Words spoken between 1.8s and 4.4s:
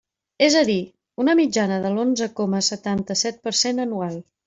de l'onze coma setanta-set per cent anual.